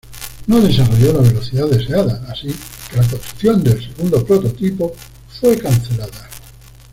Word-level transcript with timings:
No 0.47 0.59
desarrolló 0.59 1.13
la 1.13 1.21
velocidad 1.29 1.67
deseada, 1.67 2.25
así 2.27 2.47
que 2.47 2.97
la 2.97 3.07
construcción 3.07 3.63
del 3.63 3.79
segundo 3.79 4.25
prototipo 4.25 4.93
fue 5.29 5.55
cancelada. 5.59 6.27